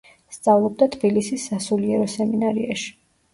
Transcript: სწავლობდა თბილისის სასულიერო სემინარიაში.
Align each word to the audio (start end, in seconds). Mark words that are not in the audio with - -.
სწავლობდა 0.35 0.87
თბილისის 0.95 1.45
სასულიერო 1.51 2.09
სემინარიაში. 2.15 2.91